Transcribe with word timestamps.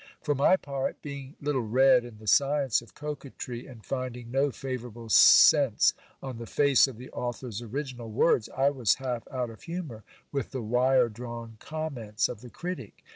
For 0.23 0.33
my 0.33 0.57
part, 0.57 0.99
being 1.03 1.35
little 1.39 1.61
read 1.61 2.03
in 2.03 2.17
the 2.17 2.25
science 2.25 2.81
of 2.81 2.95
coquetry, 2.95 3.67
and 3.67 3.85
finding 3.85 4.31
no 4.31 4.49
favourable 4.49 5.09
sense 5.09 5.93
on 6.23 6.39
the 6.39 6.47
face 6.47 6.87
of 6.87 6.97
the 6.97 7.11
author's 7.11 7.61
original 7.61 8.09
words, 8.09 8.49
I 8.49 8.71
was 8.71 8.95
half 8.95 9.27
out 9.29 9.51
of 9.51 9.61
humour 9.61 10.03
with 10.31 10.49
the 10.53 10.61
wire 10.63 11.07
drawn 11.07 11.57
comments 11.59 12.27
of 12.29 12.41
the 12.41 12.49
critic. 12.49 13.03